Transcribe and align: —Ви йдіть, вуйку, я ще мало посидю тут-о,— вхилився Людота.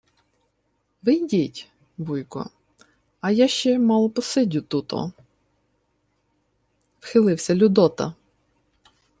—Ви 1.03 1.13
йдіть, 1.13 1.69
вуйку, 1.97 2.45
я 3.31 3.47
ще 3.47 3.79
мало 3.79 4.09
посидю 4.09 4.61
тут-о,— 4.61 5.11
вхилився 6.99 7.55
Людота. 7.55 8.13